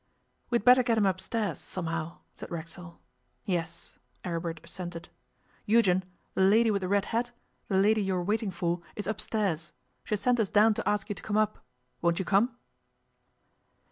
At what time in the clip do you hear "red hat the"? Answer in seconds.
6.87-7.77